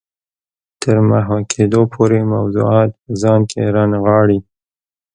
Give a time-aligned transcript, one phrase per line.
[0.81, 4.39] تر محوه کېدو پورې موضوعات په ځان کې رانغاړي.